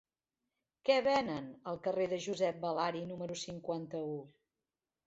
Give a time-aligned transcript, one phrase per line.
[0.89, 4.19] Què venen al carrer de Josep Balari número cinquanta-u?